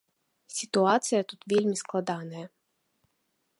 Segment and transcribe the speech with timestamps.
[0.59, 2.45] Сітуацыя тут вельмі складаная.